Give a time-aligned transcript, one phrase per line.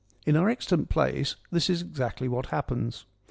[0.25, 3.05] In our extant plays this is exactly what happens.